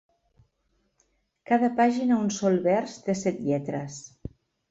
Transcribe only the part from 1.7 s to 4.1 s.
pàgina un sol vers de set lletres.